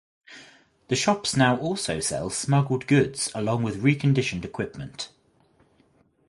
[0.87, 5.09] The shops now also sell smuggled goods along with reconditioned equipment.